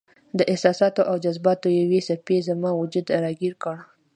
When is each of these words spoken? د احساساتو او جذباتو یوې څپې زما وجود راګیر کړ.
د 0.37 0.39
احساساتو 0.51 1.01
او 1.09 1.15
جذباتو 1.25 1.67
یوې 1.79 1.99
څپې 2.07 2.37
زما 2.47 2.71
وجود 2.81 3.07
راګیر 3.23 3.53
کړ. 3.63 3.75